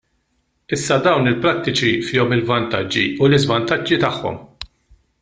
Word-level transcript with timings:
Issa 0.77 0.95
dawn 1.07 1.29
il-prattiċi 1.31 1.91
fihom 2.07 2.33
il-vantaġġi 2.39 3.05
u 3.21 3.29
l-iżvantaġġi 3.29 4.01
tagħhom. 4.07 4.41